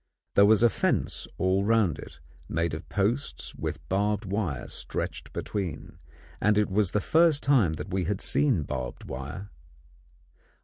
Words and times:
There 0.33 0.47
was 0.47 0.63
a 0.63 0.69
fence 0.71 1.27
all 1.37 1.63
round 1.63 1.99
it, 1.99 2.19
made 2.49 2.73
of 2.73 2.89
posts 2.89 3.53
with 3.53 3.87
barbed 3.87 4.25
wire 4.25 4.67
stretched 4.67 5.31
between, 5.31 5.99
and 6.41 6.57
it 6.57 6.71
was 6.71 6.89
the 6.89 6.99
first 6.99 7.43
time 7.43 7.73
that 7.73 7.93
we 7.93 8.05
had 8.05 8.19
seen 8.19 8.63
barbed 8.63 9.03
wire. 9.03 9.51